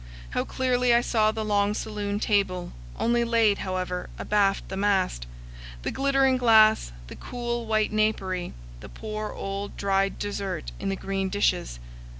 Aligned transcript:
How 0.31 0.43
clearly 0.43 0.95
I 0.95 1.01
saw 1.01 1.31
the 1.31 1.45
long 1.45 1.75
saloon 1.75 2.19
table, 2.19 2.71
only 2.97 3.23
laid, 3.23 3.59
however, 3.59 4.09
abaft 4.17 4.67
the 4.67 4.75
mast; 4.75 5.27
the 5.83 5.91
glittering 5.91 6.37
glass, 6.37 6.91
the 7.05 7.15
cool 7.15 7.67
white 7.67 7.91
napery, 7.93 8.53
the 8.79 8.89
poor 8.89 9.31
old 9.31 9.77
dried 9.77 10.17
dessert 10.17 10.71
in 10.79 10.89
the 10.89 10.95
green 10.95 11.29
dishes! 11.29 11.77